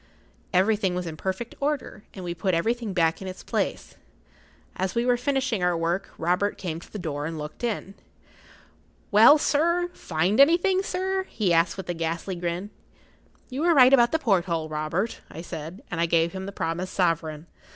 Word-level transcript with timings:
Everything 0.51 0.95
was 0.95 1.05
in 1.05 1.15
perfect 1.15 1.53
order, 1.59 2.03
and 2.15 2.25
we 2.25 2.33
put 2.33 2.55
everything 2.55 2.91
back 2.91 3.21
in 3.21 3.27
its 3.27 3.43
place. 3.43 3.97
As 4.75 4.95
we 4.95 5.05
were 5.05 5.15
finishing 5.15 5.61
our 5.61 5.77
work, 5.77 6.09
Robert 6.17 6.57
came 6.57 6.79
to 6.79 6.91
the 6.91 6.97
door 6.97 7.27
and 7.27 7.37
looked 7.37 7.63
in. 7.63 7.93
"Well, 9.11 9.37
sir—find 9.37 10.39
anything, 10.39 10.81
sir?" 10.81 11.27
he 11.29 11.53
asked 11.53 11.77
with 11.77 11.87
a 11.87 11.93
ghastly 11.93 12.33
grin. 12.33 12.71
"You 13.51 13.61
were 13.61 13.75
right 13.75 13.93
about 13.93 14.11
the 14.11 14.17
porthole, 14.17 14.69
Robert," 14.69 15.21
I 15.29 15.43
said, 15.43 15.83
and 15.91 16.01
I 16.01 16.07
gave 16.07 16.31
him 16.31 16.47
the 16.47 16.51
promised 16.51 16.95
sovereign. 16.95 17.45